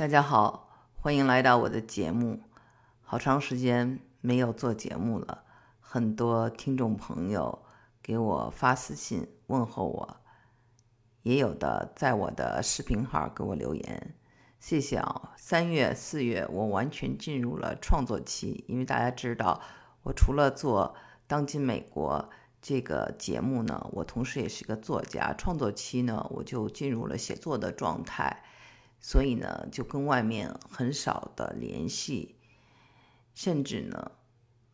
[0.00, 2.40] 大家好，欢迎来到我的节目。
[3.02, 5.44] 好长时间没有做节目了，
[5.78, 7.66] 很多听众朋友
[8.02, 10.16] 给我发私信问候我，
[11.20, 14.14] 也有的在我的视频号给我留言。
[14.58, 15.34] 谢谢啊！
[15.36, 19.60] 三月、四月我完全进入了创作期，因为大家知道，
[20.04, 20.94] 我除了做
[21.26, 22.26] 《当今美国》
[22.62, 25.34] 这个节目呢，我同时也是一个作家。
[25.34, 28.42] 创作期呢，我就进入了写作的状态。
[29.00, 32.36] 所以呢，就跟外面很少的联系，
[33.34, 34.12] 甚至呢，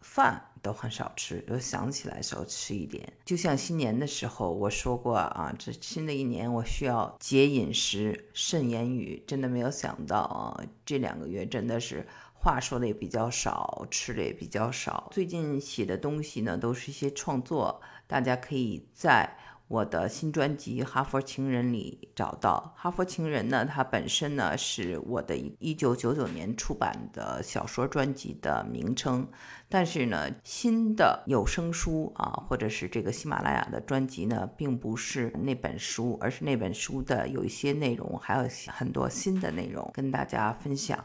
[0.00, 1.40] 饭都很少吃。
[1.48, 3.12] 就想起来时候吃一点。
[3.24, 9.22] 就像新年的时候我说过啊，这新的一年我需要节饮食、慎言语。
[9.28, 12.04] 真的没有想到啊，这两个月真的是
[12.34, 15.08] 话说的也比较少，吃的也比较少。
[15.12, 19.38] 最近写的东西呢，都是一些创作，大家可以在。
[19.68, 29.28] 我的新专辑《哈佛情人》里找到《哈佛情人》呢，它本身呢是我的一九九九年出版的小说专辑的名称，
[29.68, 40.96] 但是呢，新的有声书啊，或者是这个喜马拉雅的专辑呢，并不是那本书，而是那本书的有一些内容，还有很多新的内容跟大家分享。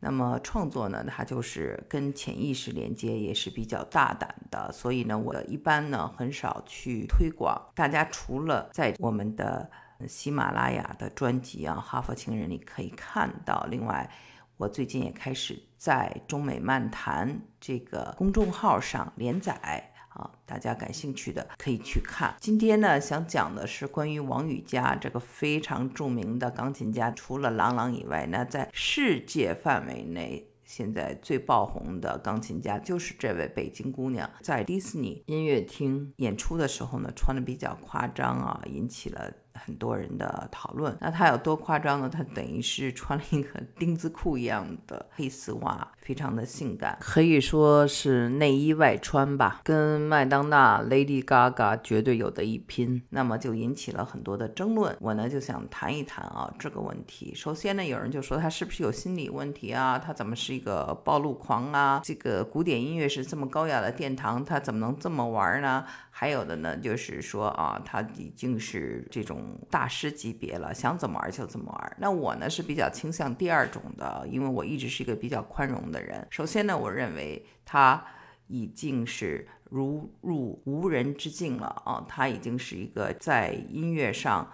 [0.00, 4.70] 那么创作呢，它就是跟潜意识连接，也是比较大胆的。
[4.72, 7.60] 所以呢，我一般呢很少去推广。
[7.74, 9.68] 大家除了在我们的
[10.06, 14.08] 喜马拉雅的专辑啊《哈佛情人》里可以看到，另外
[14.56, 19.92] 我最近也开始在中美漫谈这个公众号上连载。
[20.18, 22.34] 啊，大家感兴趣的可以去看。
[22.40, 27.10] 今天呢，想讲的是关于王羽佳这个非常著名的钢琴家。
[27.12, 34.28] 除了郎朗以外，那在世界范围内现在最爆红的钢琴家就是这位北京姑娘。
[34.42, 39.32] 在迪士尼音乐厅演出的时候呢，穿的比较夸张啊，引起了。
[39.64, 42.08] 很多人的讨论，那他有多夸张呢？
[42.08, 53.02] 他等于是穿了一个丁字裤一样的黑丝袜，非常的性感，可以说是内衣外穿吧，跟麦当娜、Lady Gaga 绝对有的一拼。
[53.10, 54.96] 那么就引起了很多的争论。
[55.00, 57.34] 我呢就想谈一谈啊这个问题。
[57.34, 59.98] 首先呢，有人就说他是不是有心理问题啊？
[59.98, 62.00] 他怎么是一个暴露狂啊？
[62.04, 65.84] 这个古典音乐是这么高雅的殿堂，他怎么能这么玩呢？
[66.20, 71.96] 还有的呢，就是说啊，他已经是这种大师级别了，想怎么玩就怎么玩。
[71.96, 76.26] 那我呢是比较倾向第二种的，因为我一直是一个比较宽容的人。
[76.28, 78.04] 首先呢，我认为他
[78.48, 84.50] 已经是如入无人之境了啊，他已经是一个在音乐上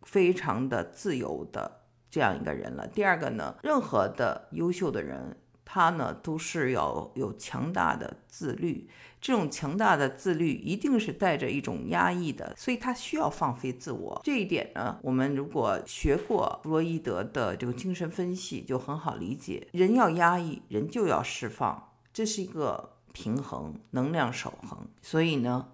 [0.00, 2.86] 非常的自由的这样一个人了。
[2.86, 5.36] 第二个呢，任何的优秀的人。
[5.74, 8.86] 他呢，都是要有强大的自律，
[9.22, 14.20] 这种强大的自律一定是带着一种压抑的，所以他需要放飞自我。
[14.22, 19.66] 这一点呢，我们如果学过弗洛伊德的这个精神分析，就很好理解。
[19.72, 24.86] 人要压抑，人就要释放，这是一个平衡，能量守恒。
[25.00, 25.68] 所以呢，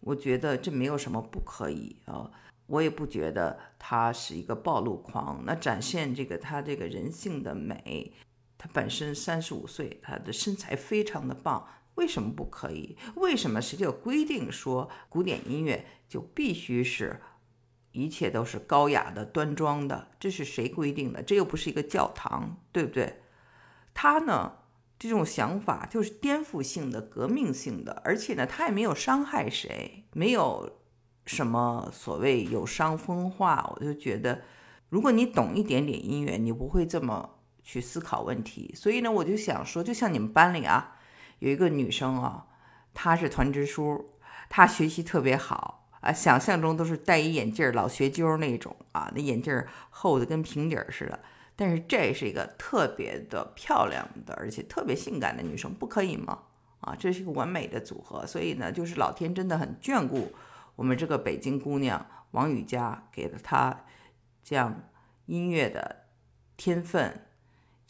[0.00, 2.30] 我觉得这没有什么不可以啊，
[2.66, 5.42] 我也不觉得他是一个暴露狂。
[5.46, 8.12] 那展现这个他这个人性的美。
[8.62, 12.94] 他本身三十五岁，他的身材非常的棒，为什么不可以？
[13.14, 17.22] 为什么谁就规定说古典音乐就必须是
[17.92, 20.08] 一切都是高雅的、端庄的？
[20.20, 21.22] 这是谁规定的？
[21.22, 23.22] 这又不是一个教堂，对不对？
[23.94, 24.58] 他呢，
[24.98, 30.80] 这种想法就是颠覆性的、革命性的，而且呢，他也没有伤害谁，没有
[31.24, 33.72] 什么所谓有伤风化。
[33.74, 34.42] 我就觉得，
[34.90, 37.38] 如果你懂一点点音乐，你不会这么。
[37.72, 40.96] 去思考问题，所以呢，我就想说，就像你们班里啊，
[41.38, 42.44] 有一个女生啊，
[42.92, 44.10] 她是团支书，
[44.48, 51.20] 她学习特别好啊，想象中都是戴一眼镜老学究那种啊，那眼镜厚的跟平底儿似的。
[51.54, 56.40] 但是这是一个特别的漂亮的，而且特别性感的女生，不可以吗？
[56.80, 58.26] 啊，这是一个完美的组合。
[58.26, 60.32] 所以呢，就是老天真的很眷顾
[60.74, 63.84] 我们这个北京姑娘王雨佳，给了她
[64.42, 64.90] 这样
[65.26, 66.06] 音乐的
[66.56, 67.26] 天分。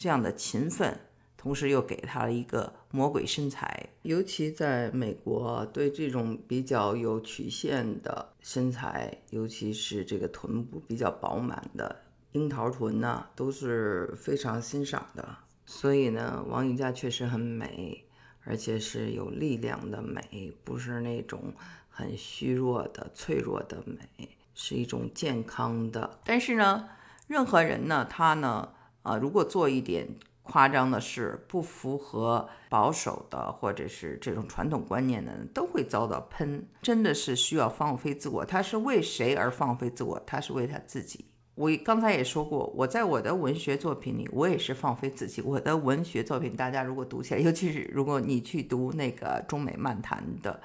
[0.01, 0.99] 这样的勤奋，
[1.37, 3.87] 同时又给他了一个魔鬼身材。
[4.01, 12.01] 尤其在美国，对这种比较有曲线的身材，尤其是这个臀部比较饱满的
[12.31, 15.23] 樱桃臀呢，都是非常欣赏的。
[15.67, 18.03] 所以呢，王雨佳确实很美，
[18.43, 21.53] 而且是有力量的美，不是那种
[21.91, 26.17] 很虚弱的、脆弱的美，是一种健康的。
[26.23, 26.89] 但是呢，
[27.27, 28.73] 任何人呢，他呢。
[29.03, 30.07] 啊，如果做一点
[30.43, 36.67] 夸张的事，不符合保守的或者是这种传统观念的，都会遭到喷。
[36.81, 38.45] 真的是需要放飞自我。
[38.45, 40.19] 他是为谁而放飞自我？
[40.25, 41.25] 他是为他自己。
[41.55, 45.41] 我刚才也说过，我在我的文学作品里，我也是放飞自己。
[45.41, 50.59] 我的文学作品，大家如果读起来， 尤其是如果你去读那个中美漫谈的，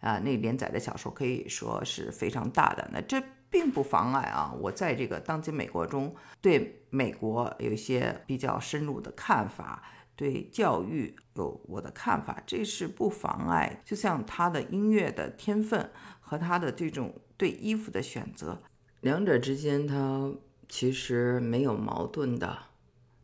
[0.00, 2.86] 啊，那连载的小说，可以说是非常大的。
[2.92, 3.22] 那这
[3.52, 9.82] 并不妨碍啊，我在这个当今美国中，对美国有一些比较深入的看法，
[10.16, 13.82] 对教育有我的看法，这是不妨碍。
[13.84, 18.62] 就像他的音乐的天分和他的这种对衣服的选择。
[19.02, 20.32] 两者之间，他
[20.66, 22.58] 其实没有矛盾的。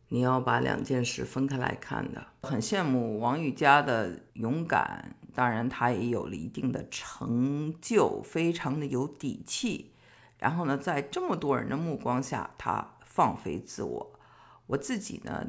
[0.09, 2.23] 你要把两件事分开来看的。
[2.43, 9.93] 很羡慕王宇佳的勇敢，当然他也有了一定的成就，非常的有底气。
[10.39, 14.19] 然后呢，在这么多人的目光下，他放飞自我。
[14.65, 15.45] 我自己呢，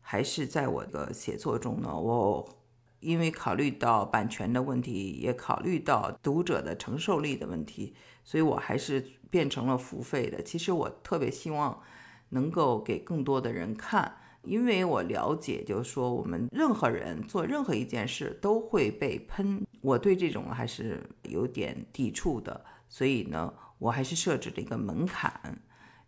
[0.00, 2.58] 还是在我的写作中呢，我。
[3.00, 10.40] 因为考虑到版权的问题，也考虑到读者的承受力的问题，所以我还是变成了付费的。
[10.40, 11.82] 其实我特别希望
[12.28, 22.64] 能够给更多的人看，因为我了解，就是说我们任何人做任何一件事都会被喷，我对这种还是有点抵触的。
[22.88, 23.52] 所以呢，
[23.82, 25.60] 我还是设置了一个门槛，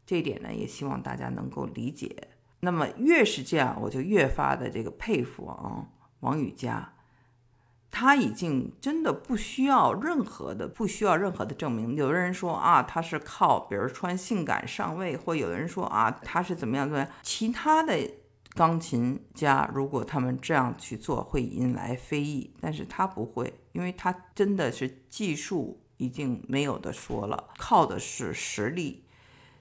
[0.06, 2.28] 这一点呢，也希望大家能够理解。
[2.60, 5.86] 那么越是这样，我就越发的这个佩服啊。
[6.20, 6.94] 王宇佳，
[7.90, 11.94] 他已经真的不需要任何的，不需要任何的证明。
[11.94, 17.08] 有的人说啊，他是靠，比如穿性感上位，或有的人说啊，他是怎么样怎么样。
[17.22, 17.98] 其他的
[18.54, 29.04] 钢琴家，如果他们这样去做，会引来非议，但是他不会，因为他真的是技术已经没有的说了，靠的是实力。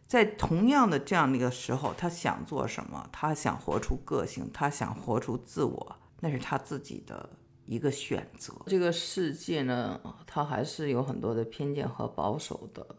[0.06, 3.10] 在同样的这样的一个时候，他想做什么？
[3.12, 5.96] 他想活出个性，他想活出自我。
[6.20, 7.30] 那是他自己的
[7.66, 8.54] 一个选择。
[8.68, 12.96] 这个世界呢，他还是有很多的偏见和保守的，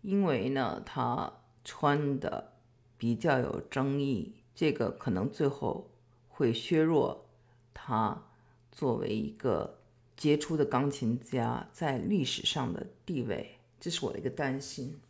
[0.00, 1.30] 因为呢，他
[1.64, 2.52] 穿的
[2.96, 5.90] 比较有争议，这个可能最后
[6.28, 7.26] 会削弱
[7.74, 8.22] 他
[8.70, 9.81] 作为一个
[10.16, 13.58] 杰出的钢琴家在历史上的地位。
[13.80, 15.00] 这是我的一个担心。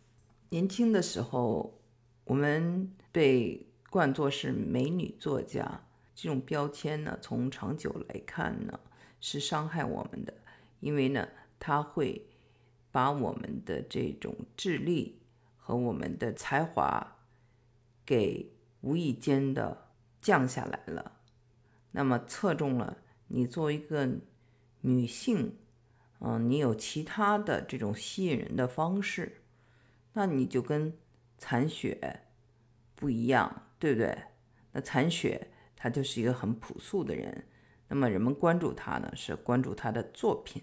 [0.49, 1.79] 年轻的时候，
[2.25, 5.85] 我们被冠作是美女作家。
[6.15, 8.79] 这种标签呢，从长久来看呢，
[9.21, 10.35] 是伤害我们的，
[10.81, 11.27] 因为呢，
[11.59, 12.27] 它会
[12.91, 15.21] 把我们的这种智力
[15.57, 17.19] 和我们的才华
[18.05, 18.53] 给
[18.83, 19.89] 无意间的
[20.21, 21.21] 降下来了。
[21.91, 22.99] 那么，侧重了
[23.29, 24.09] 你作为一个
[24.83, 25.57] 女性，
[26.21, 29.43] 嗯，你有其他的这种吸引人的方式，
[30.13, 30.97] 那你就跟
[31.39, 32.21] 残雪
[32.95, 34.17] 不一样，对不对？
[34.73, 35.49] 那残雪。
[35.85, 37.45] 他就是一个很朴素的人，
[37.89, 40.63] 那么人们关注他呢，是关注他的作品，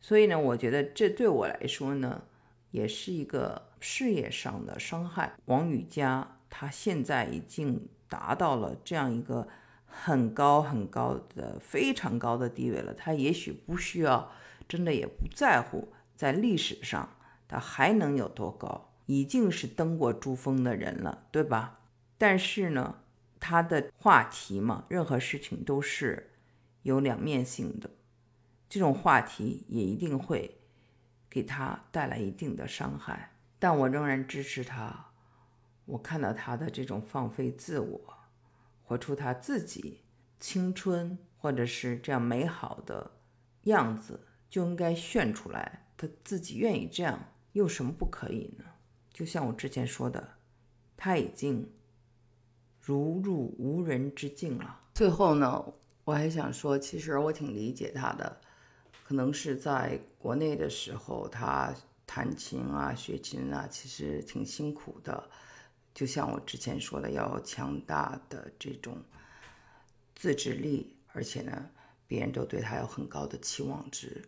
[0.00, 2.24] 所以呢，我觉得这对我来说呢，
[2.70, 5.34] 也是一个事业上的伤害。
[5.44, 9.46] 王雨佳她现在已经达到了这样一个
[9.92, 14.32] 很高很高的、非常高的地位了，他也许不需要，
[14.66, 17.16] 真的也不在乎在历史上
[17.46, 21.80] 他还能有多高，已经是登过珠峰的人了，对吧？
[22.18, 22.96] 但是呢？
[23.44, 26.30] 他的话题嘛，任何事情都是
[26.82, 27.90] 有两面性的，
[28.68, 30.60] 这种话题也一定会
[31.28, 33.32] 给他带来一定的伤害。
[33.58, 35.06] 但我仍然支持他。
[35.86, 38.11] 我看到他的这种放飞自我，
[38.92, 40.02] 活出他自己
[40.38, 43.10] 青春或者是这样美好的
[43.62, 44.20] 样子，
[44.50, 45.86] 就应该炫出来。
[45.96, 47.18] 他自己愿意这样，
[47.52, 48.64] 有什么不可以呢？
[49.10, 50.34] 就像我之前说的，
[50.94, 51.66] 他已经。
[52.84, 54.80] 如入无人之境了。
[54.92, 55.64] 最后呢，
[56.02, 58.40] 我还想说，其实我挺理解他的，
[59.04, 61.72] 可能是在国内的时候，他
[62.04, 65.30] 弹琴啊、学琴啊，其实挺辛苦的。
[65.94, 69.02] 就像我之前说的，要强大的这种
[70.14, 71.70] 自制力，而且呢，
[72.06, 74.22] 别人都对他有很高的期望值。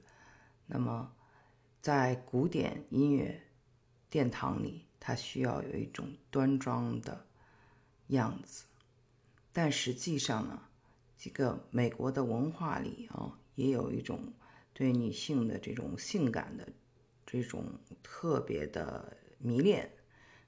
[0.67, 1.13] 那么，
[1.81, 3.43] 在古典音乐
[4.09, 7.27] 殿堂里，他需要有一种端庄的。
[8.09, 8.67] 样子，
[9.51, 10.61] 但实际上呢，
[11.17, 14.31] 这个美国的文化里啊，也有一种
[14.75, 16.69] 对女性的这种性感的
[17.25, 17.65] 这种
[18.03, 19.91] 特别的迷恋。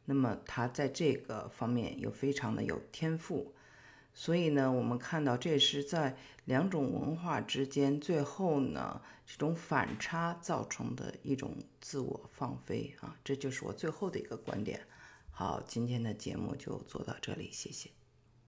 [0.06, 3.52] 那么他在这个方面又非常的有天赋，
[4.14, 14.80] 所以呢，我们看到这是在两种文化之间，最后呢，这种反差造成的一种自我放飞啊，这就是我最后的一个观点。
[15.30, 17.95] 好，今天的节目就做到这里，谢谢。